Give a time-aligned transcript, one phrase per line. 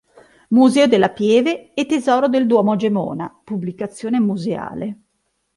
[0.47, 5.01] Museo della Pieve e Tesoro del Duomo Gemona, Pubblicazione museale